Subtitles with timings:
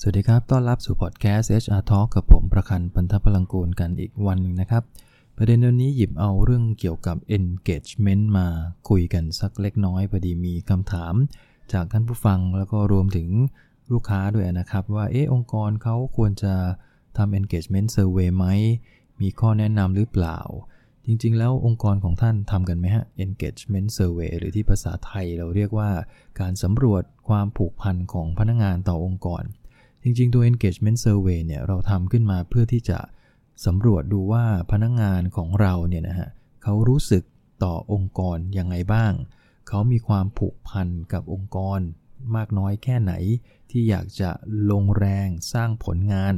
[0.00, 4.82] สวัสดีครับ ต้อนรับสู่พอดแคสต์ HR Talk กับผมประคันปันทพลังกูลกันอีกวันหนึ่งนะครับ
[5.36, 8.46] ประเด็นวันนี้หยิบเอาเรื่องเกี่ยวกับ engagement มา
[8.88, 11.14] คุยกันสักเล็กน้อยพอดีมีคำถาม
[11.72, 13.28] จากท่านผู้ฟังแล้วก็รวมถึง
[13.92, 16.54] ลูกค้าด้วยนะครับ ว่าเออองค์กรเขาควรจะ
[17.16, 18.46] ทำ engagement survey ไหม
[19.20, 20.38] มีข้อแนะนำหรือเปล่า
[21.06, 25.90] จริงๆ แล้วองค์กรของท่านทำกันไหมฮะ engagement survey หรือที่ภาษาไทยเราเรียกว่า
[26.40, 29.44] การสำรวจความผูกพันของพนักงานต่อองค์กร
[30.08, 32.98] จริงๆ ตัว engagement survey เนี่ยเราทำขึ้นมาเพื่อที่จะ
[33.66, 36.28] สำรวจดูว่าพนักงงานของเราเนี่ยนะฮะ
[36.62, 37.22] เขารู้สึก
[37.64, 39.12] ต่อองค์กรยังไงบ้าง
[39.68, 41.80] เขามีความผูกพันกับองค์กร
[42.36, 43.12] มากน้อยแค่ไหน
[43.70, 44.30] ที่อยากจะ
[44.70, 46.34] ลงแรงสร้างผลงาน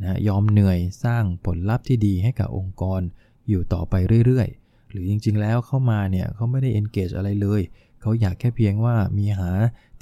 [0.00, 3.00] นะยอมเหนื่อยสร้างผลลัพธ์ที่ดีให้กับองค์กร
[3.48, 3.94] อยู่ต่อไป
[4.26, 7.60] เรื่อยๆ หรือจริงๆแล้วเข้ามาเนี่ยเขาไม่ได้ engage อะไรเลย
[8.00, 9.50] เขาอยากแค่เพียงว่ามีหา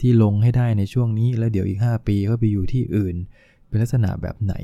[0.00, 3.16] ที่ลงให้ได้ในช่วงนี้ แล้วเดี๋ยวอีก 5 ปีเขาไปอยู่ที่อื่น
[3.68, 4.54] เป็นลักษณะแบบไหน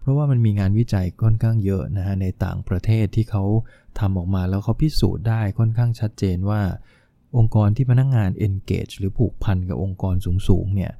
[0.00, 3.44] เพราะว่ามันมีงานวิจัยค่อนข้างเยอะนะฮะในต่างประเทศที่เขา
[3.98, 6.62] ทำออกมาแล้วเขาพิสูจน์ได้ค่อนข้างชัดเจนว่า
[7.36, 10.14] องค์กรที่พนักงงาน engage หรือผูกพันกับองค์กร
[10.48, 10.92] สูงๆเนี่ย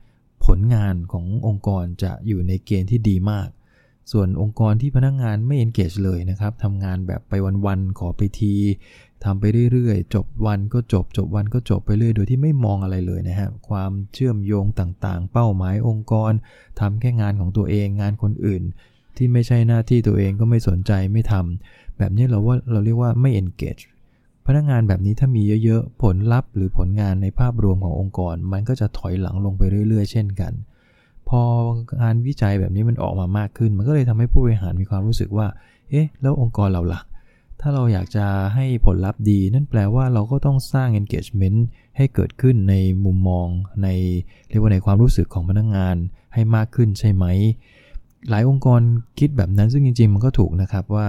[0.45, 3.49] ผลงานขององค์กรจะอยู่ในเกณฑ์ที่ดีมาก
[4.13, 7.33] ส่วนองค์กรที่พนักงงานไม่ engage เลยนะครับทำงานแบบไป
[7.67, 8.55] วันๆขอไปที
[9.25, 16.33] ทำไปเรื่อยๆ จบวันก็จบ จบวันก็จบไปเรื่อยโดยที่ไม่มองอะไรเลยนะฮะ ความเชื่อมโยงต่างๆ เป้าหมายองค์กร
[16.81, 18.63] ทำแค่งานของตัวเอง งานคนอื่น
[19.17, 23.83] ที่ไม่ใช่หน้าที่ตัวเองก็ไม่สนใจไม่ทำแบบนี้เราว่าเราเรียกว่าไม่ engage
[24.47, 30.53] พนักงานแบบนี้ถ้ามีเยอะๆ ผลลัพธ์หรือผลงานในภาพรวมขององค์กร มันก็จะถอยหลังลงไปเรื่อยๆ เช่นกัน
[31.29, 31.41] พอ
[32.03, 35.47] งานวิจัยแบบนี้มันออกมามากขึ้น มันก็เลยทำให้ผู้บริหารมีความรู้สึกว่า
[35.91, 37.01] เอ๊ะ แล้วองค์กรเราล่ะ
[37.67, 41.59] ถ้าเราอยากจะให้ผลลัพธ์ดี นั่นแปลว่าเราก็ต้องสร้าง engagement
[41.97, 43.47] ให้เกิดขึ้นในมุมมอง
[43.83, 43.89] ใน
[44.49, 45.97] เรียกว่าในความรู้สึกของพนักงงาน
[46.35, 47.25] ให้มากขึ้นใช่ไหม
[48.29, 48.81] หลายองค์กร
[49.19, 51.09] คิดแบบนั้นซึ่งจริง ๆ มันก็ถูกนะครับว่า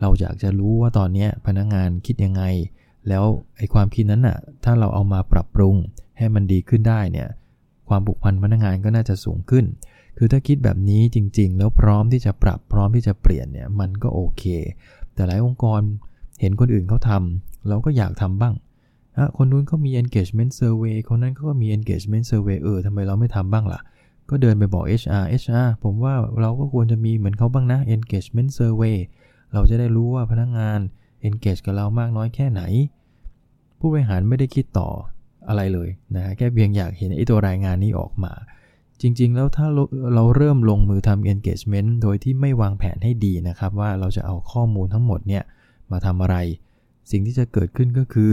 [0.00, 2.42] เราอยากจะรู้ว่าตอนนี้พนักงงานคิดยังไง
[3.08, 3.24] แล้ว
[3.56, 5.76] ไอ้ความคิดนั้นน่ะถ้าเราเอามาปรับปรุง
[6.18, 7.28] ให้มันดีขึ้นได้เนี่ย
[7.88, 9.64] ความผูกพันพนักงงานก็น่าจะสูงขึ้น
[10.18, 14.44] คือถ้าคิดแบบนี้จริง ๆ แล้วพร้อมที่จะปรับพร้อมที่จะเปลี่ยนเนี่ยมันก็โอเค
[15.16, 15.80] แต่หลายองค์กร
[16.40, 23.80] เห็นคนอื่นเขาทำเราก็อยากทำบ้างะคนนู้นเขามี engagement survey คนนั้นเขาก็มี engagement survey เออทำไมเราไม่ทำบ้างล่ะ
[24.30, 28.96] ก็เดินไปบอก HR HR ผมว่าเราก็ควรจะมีเหมือนเขาบ้างนะ engagement survey
[29.52, 30.80] เราจะได้รู้ว่าพนักงงาน
[31.28, 32.62] engage กับเรามากน้อยแค่ไหน
[33.78, 34.88] ผู้บริหารไม่ได้คิดต่อ
[35.48, 38.32] อะไรเลยนะแค่เพียงอยากเห็นไอ้ตัวรายงานนี้ออกมา
[39.00, 39.66] จริง ๆ แล้วถ้า
[40.14, 45.44] เราเริ่มลงมือทำ engagement โดยที่ไม่วางแผนให้ดีนะครับ ว่าเราจะเอาข้อมูลทั้งหมดเนี่ย
[45.90, 46.36] มาทำอะไร
[47.10, 48.32] สิ่งที่จะเกิดขึ้นก็คือ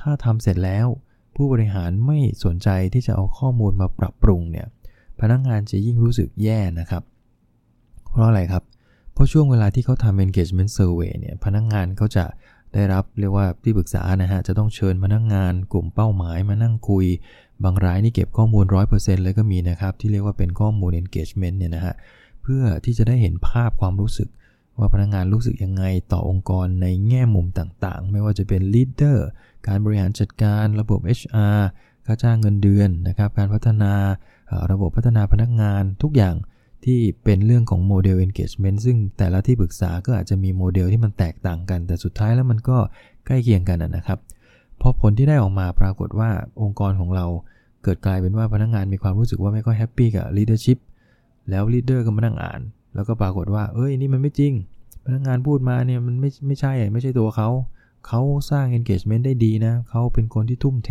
[0.00, 0.86] ถ้าทำเสร็จแล้ว
[1.34, 4.66] ผู้บริหารไม่สนใจที่จะเอาข้อมูลมาปรับปรุงเนี่ย
[5.20, 7.02] พนักงงานจะยิ่งรู้สึกแย่นะครับ
[8.10, 8.62] เพราะอะไรครับ
[9.12, 12.24] เพราะช่วงเวลาที่เขาทำ engagement survey เนี่ยพนักงงานเขาจะ
[12.74, 17.06] ได้รับเรียกว่าที่ปรึกษานะฮะจะต้องเชิญพนักงงานกลุ่มเป้าหมายมานั่งคุย
[17.64, 21.94] บางรายนี่เก็บข้อมูล 100%เลยก็มีนะครับ ที่เรียกว่าเป็นข้อมูล engagement เนี่ยนะฮะ
[22.42, 24.28] เพื่อที่จะได้เห็นภาพความรู้สึก
[24.78, 29.18] ว่าพนักงงานรู้สึกยังไงต่อองค์กรในแง่มุมต่างๆ ไม่ว่าจะเป็น leader
[29.66, 31.60] การบริหารจัดการระบบ HR
[32.06, 33.92] ค่าจ้างเงินเดือนนะครับ การพัฒนา
[34.72, 36.34] ระบบพัฒนาพนักงานทุกอย่าง
[36.84, 42.78] ที่เป็นเรื่องของโมเดล engagement ซึ่งแต่ละที่ปรึกษาก็อาจจะมีโมเดลที่มันแตกต่างกัน แต่สุดท้ายแล้วมันก็
[43.26, 44.18] ใกล้เคียงกันนะครับ
[44.86, 46.30] อผลที่ได้ออกมาปรากฏว่า
[46.62, 47.26] องค์กรของเรา
[47.82, 50.78] เกิดกลายเป็นว่าพนักงงานมีความรู้สึกว่าไม่ค่อยแฮปปี้กับ leadership
[51.50, 52.60] แล้ว leader ก็มานั่งอ่าน
[52.94, 54.52] แล้วก็ปรากฏว่า เอ้ยนี่มันไม่จริง
[55.04, 57.48] พนักงานพูดมาเนี่ยมันไม่ไม่ใช่ไม่ใช่ตัวเขา
[58.06, 58.20] เขา
[58.50, 60.90] สร้าง engagement ได้ดีนะเขาเป็นคนที่ทุ่มเท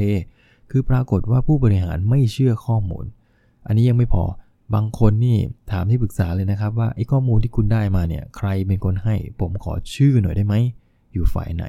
[0.71, 3.05] คือปรากฏว่าผู้บริหารไม่เชื่อข้อมูล
[3.67, 4.23] อันนี้ยังไม่พอ
[4.73, 5.37] บางคนนี่
[5.71, 10.55] ถามที่ปรึกษาเลยนะครับว่าไอ้ข้อมูลที่คุณได้มาเนี่ยใครเป็นคนให้ ผมขอชื่อหน่อยได้ไหม
[11.13, 11.65] อยู่ฝ่ายไหน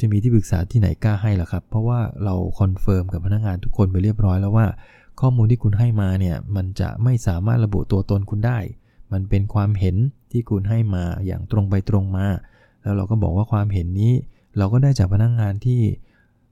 [0.00, 4.66] จะมีที่ปรึกษาที่ไหนกล้าให้ล่ะครับ เพราะว่าเรา confirm กับพนักงานทุกคนไปเรียบร้อยแล้วว่า
[5.20, 8.58] ข้อมูลที่คุณให้มาเนี่ยมันจะไม่สามารถระบุตัวตนคุณได้
[9.12, 9.96] มันเป็นความเห็น
[10.32, 12.26] ที่คุณให้มาอย่างตรงไปตรงมา
[12.82, 14.12] แล้วเราก็บอกว่าความเห็นนี้
[14.56, 15.80] เราก็ได้จากพนักงานที่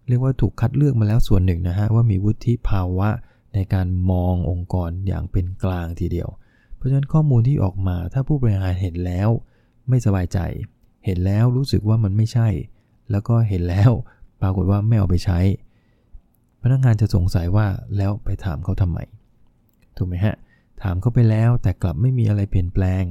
[0.08, 3.08] เรียกว่าถูกคัดเลือกมาแล้วส่วนหนึ่งนะฮะว่ามีวุฒิภาวะ
[3.54, 6.28] ในการมององค์กรอย่างเป็นกลางทีเดียว
[6.76, 9.28] เพราะฉะนั้นข้อมูลที่ออกมาถ้าผู้บริหารเห็นแล้ว
[9.88, 10.38] ไม่สบายใจ
[11.04, 12.48] เห็นแล้วรู้สึกว่ามันไม่ใช่
[13.10, 13.90] แล้วก็เห็นแล้ว
[14.40, 15.38] ปรากฏว่าไม่เอาไปใช้
[16.62, 17.66] พนักงานจะสงสัยว่า
[17.96, 18.98] แล้วไปถามเขาทำไม
[19.96, 20.36] ถูกไหมฮะ
[20.82, 23.04] ถามเขาไปแล้วแต่กลับไม่มีอะไรเปลี่ยนแปลง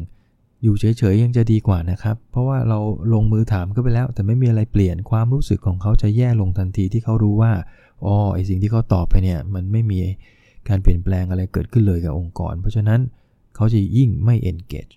[0.64, 2.80] อยู่เฉยๆยังจะดีกว่านะครับ เพราะว่าเรา
[3.14, 7.52] ลงมือถามเขาไปแล้ว แต่ไม่มีอะไรเปลี่ยนความรู้สึกของเขาจะแย่ลงทันทีที่เขารู้ว่า
[8.06, 10.00] อ๋อไอสิ่งที่เขาตอบไปเนี่ยมันไม่มี
[10.70, 13.02] การเปลี่ยนแปลงอะไรเกิดขึ้นเลยกับองค์กร เพราะฉะนั้น
[13.56, 14.94] เขาจะยิ่งไม่ engage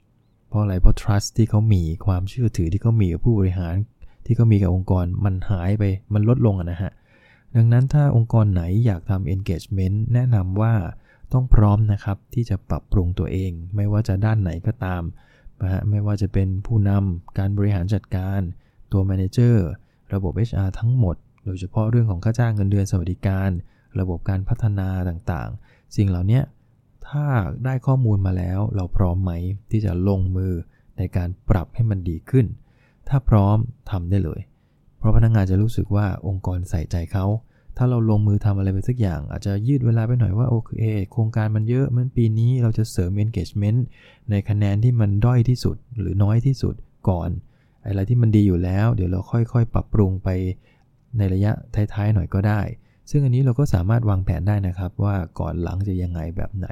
[0.48, 3.74] เพราะอะไร เพราะ trust ที่เขามีความเชื่อถือที่เขามีกับผู้บริหาร
[4.28, 5.82] ที่เขามีกับองค์กรมันหายไป
[6.14, 6.92] มันลดลงนะฮะ
[7.56, 10.74] ดังนั้นถ้าองค์กรไหนอยากทำ engagement แนะนำว่า
[11.32, 15.02] ต้องพร้อมนะครับที่จะปรับปรุงตัวเอง ไม่ว่าจะด้านไหนก็ตาม
[15.62, 18.40] นะฮะไม่ว่าจะเป็นผู้นำการบริหารจัดการ
[18.92, 19.56] ตัว manager
[20.14, 23.50] ระบบ HR ทั้งหมด โดยเฉพาะเรื่องของค่าจ้างเงินเดือนสวัสดิการ
[24.00, 26.40] ระบบการพัฒนาต่างๆ สิ่งเหล่านี้
[27.08, 27.26] ถ้า
[27.64, 29.32] ได้ข้อมูลมาแล้วเราพร้อมไหม
[29.70, 30.52] ที่จะลงมือ
[30.98, 32.46] ในการปรับให้มันดีขึ้น
[33.08, 33.56] ถ้าพร้อม
[33.90, 34.40] ทำได้เลย
[34.98, 37.26] เพราะพนักงงานจะรู้สึกว่าองค์กรใส่ใจเขา
[37.76, 40.72] ถ้าเราลงมือทำอะไรไปสักอย่าง อาจจะยืดเวลาไปหน่อยว่าโอเค
[41.12, 43.80] โครงการมันเยอะมันปีนี้เราจะเสริม engagement
[44.30, 46.74] ในคะแนนที่มันด้อยที่สุดหรือน้อยที่สุด
[47.08, 47.30] ก่อน
[47.86, 50.28] อะไรที่มันดีอยู่แล้ว เดี๋ยวเราค่อยๆ ปรับปรุงไป
[51.18, 51.52] ในระยะ
[51.94, 52.60] ท้ายๆหน่อยก็ได้
[53.10, 56.68] ซึ่งอันนี้เราก็สามารถวางแผนได้นะครับว่าก่อนหลังจะยังไงแบบไหน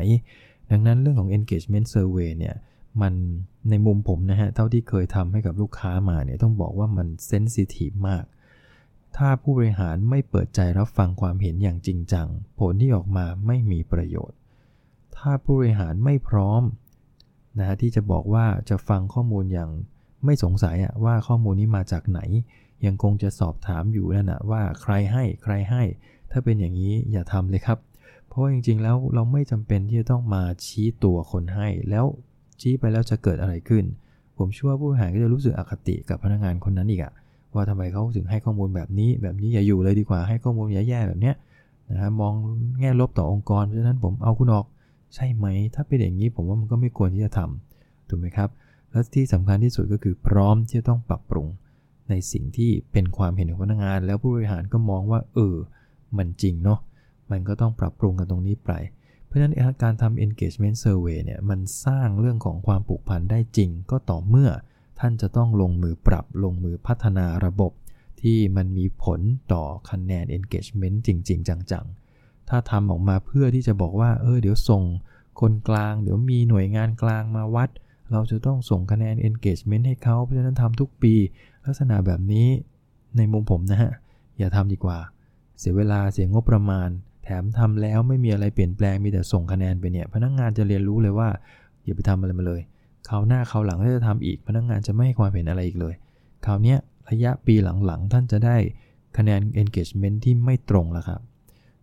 [0.70, 2.54] ดังนั้นเรื่องของ engagement survey เนี่ย
[3.02, 3.14] มัน
[3.70, 8.25] ในมุมผมนะฮะ เท่าที่เคยทำให้กับลูกค้ามาเนี่ยต้องบอกว่ามันเซนซิทีฟมาก
[9.16, 12.28] ถ้าผู้บริหารไม่เปิดใจรับฟังความเห็นอย่างจริงจัง
[12.58, 14.38] ผลที่ออกมาไม่มีประโยชน์
[15.16, 16.62] ถ้าผู้บริหารไม่พร้อม
[17.58, 19.70] นะฮะที่จะบอกว่าจะฟังข้อมูลอย่าง
[20.25, 22.20] ไม่สงสัยอะว่าข้อมูลนี้มาจากไหน
[22.87, 25.82] ยังคงจะสอบถามอยู่นั่นนะว่าใครให้ใครให้
[26.31, 27.78] ถ้าเป็นอย่างนี้อย่าทำเลยครับ
[28.28, 32.06] เพราะจริงๆแล้วเราไม่จำเป็นที่จะต้องมาชี้ตัวคนให้ แล้ว
[32.60, 33.84] ชี้ไปแล้วจะเกิดอะไรขึ้น
[34.38, 37.12] ผมเชื่อว่าผู้บริหารก็จะรู้สึกอคติกับพนักงานคนนั้นอีกอะ
[37.54, 41.34] ว่าทำไมเขาถึงให้ข้อมูลแบบนี้ แบบนี้อย่าอยู่เลยดีกว่าให้ข้อมูลแย่ๆแบบเนี้ย
[41.90, 42.32] นะฮะมอง
[42.80, 44.66] แง่ลบต่อองค์กรเพราะฉะนั้นผมเอาคุณออก
[45.14, 48.48] ใช่ไหม ถ้าเป็นอย่างนี้ผมว่ามันก็ไม่ควรที่จะทำถูกไหมครับ
[48.90, 51.46] และที่สำคัญที่สุดก็คือพร้อมที่จะต้องปรับปรุง
[52.10, 55.54] ในสิ่งที่เป็นความเห็นของพนักงาน แล้วผู้บริหารก็มองว่าเออ
[56.18, 56.80] มันจริงเนาะ
[57.30, 58.72] มันก็ต้องปรับปรุงกันตรงนี้ไป
[59.26, 64.50] เพราะฉะนั้นการทำ engagement survey เนี่ยมันสร้างเรื่องของความผูกพันได้จริง ก็ต่อเมื่อ
[65.00, 67.73] ท่านจะต้องลงมือปรับลงมือพัฒนาระบบ
[68.20, 69.20] ที่มันมีผล
[69.52, 74.82] ต่อคะแนน engagement จริง ๆ จังๆ ถ้าทำออกมาเพื่อที่จะบอกว่าเออเดี๋ยวส่ง
[75.40, 77.70] คนกลาง เดี๋ยวมีหน่วยงานกลางมาวัด
[78.12, 81.14] เราจะต้องส่งคะแนน engagement ให้เขาเพราะฉะนั้นทำทุกปี
[81.64, 82.49] ลักษณะแบบนี้
[83.17, 83.93] ในมุมผมนะฮะ
[84.38, 84.99] อย่าทำดีกว่า
[85.58, 86.88] เสียเวลาเสียงบประมาณ
[87.28, 91.28] แถมทำแล้วไม่มีอะไรเปลี่ยนแปลงมีแต่ส่งคะแนนไปเนี่ยพนักงงานจะเรียนรู้เลยว่า
[91.84, 92.61] อย่าไปทำอะไรมาเลย
[93.08, 95.94] คราวหน้าคราวหลังถ้าจะทำอีกพนักงงานจะไม่ให้ความเห็นอะไรอีกเลย
[96.46, 96.75] คราวนี้
[97.11, 98.56] ระยะปีหลังๆ ท่านจะได้
[99.19, 101.20] คะแนน engagement ที่ไม่ตรงแล้วครับ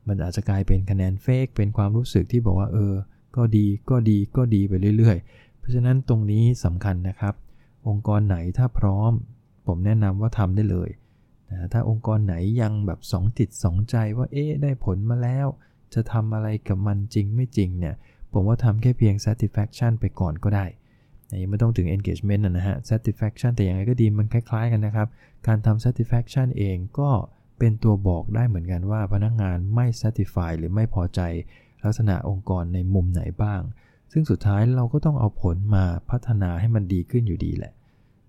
[0.07, 2.93] มันอาจจะกลายเป็นคะแนนเฟกเป็นความรู้สึกที่บอกว่าเออ
[3.35, 7.33] ก็ดีก็ดีก็ดีไปเรื่อยๆ เพราะฉะนั้นตรงนี้สำคัญนะครับ
[7.87, 9.11] องค์กรไหนถ้าพร้อม
[9.67, 10.89] ผมแนะนำว่าทำได้เลย
[11.71, 15.47] ถ้าองค์กรไหนยังแบบสองจิตสองใจว่าเอ๊ะได้ผลมาแล้ว
[15.93, 17.95] จะทำอะไรกับมันจริงไม่จริงเนี่ย
[18.33, 20.65] ผมว่าทำแค่เพียง satisfaction ไปก่อนก็ได้
[21.41, 25.07] ยังไม่ต้องถึง engagement นะฮะ satisfaction แต่อยังไงก็ดีมันคล้าย ๆ กันนะครับ
[25.47, 27.09] การทำ satisfaction เองก็
[27.59, 31.21] เป็นตัวบอกได้เหมือนกันว่าพนักงานไม่ satisfy หรือไม่พอใจ
[31.83, 33.61] ลักษณะองค์กรในมุมไหนบ้าง
[34.11, 37.73] ซึ่งสุดท้ายเราก็ต้องเอาผลมาพัฒนาให้มันดีขึ้นอยู่ดีแหละ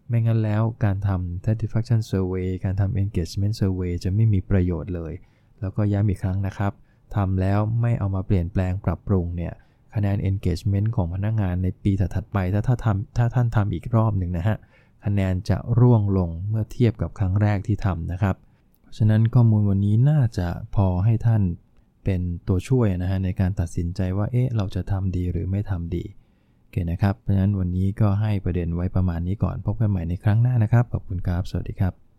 [0.09, 5.13] ไม่งั้นแล้วการทำ satisfaction survey การทำ engagement survey จะไม่มีประโยชน์เลย
[5.61, 6.73] แล้วก็ย้ำอีกครั้งนะครับ
[7.17, 9.53] ทำแล้วไม่เอามาเปลี่ยนแปลงปรับปรุงเนี่ย
[9.95, 14.57] คะแนน engagement ของพนักงงานในปีถัดไป ถ้าถ้าทำถ้าท่านทำอีกรอบหนึ่งนะฮะ
[15.05, 18.37] คะแนนจะร่วงลงเมื่อเทียบกับครั้งแรกที่ทำนะครับ
[18.83, 21.43] เพราะฉะนั้นข้อมูลวันนี้น่าจะพอให้ท่าน
[22.05, 26.05] เป็นตัวช่วยนะฮะในการตัดสินใจว่าเอ๊ะเราจะทำดีหรือไม่ทำดี
[26.75, 32.04] เคนะครับ เพราะฉะนั้นวันนี้ก็ให้ประเด็นไว้ประมาณนี้ก่อน พบกันใหม่ในครั้งหน้านะครับ ขอบคุณครับ สวัสดีครับ